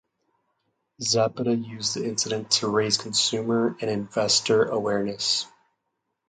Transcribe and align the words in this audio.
Zapata 0.99 1.55
used 1.55 1.93
the 1.95 2.07
incident 2.07 2.49
to 2.53 2.67
raise 2.67 2.97
consumer 2.97 3.77
and 3.79 3.91
investor 3.91 4.63
awareness. 4.65 5.45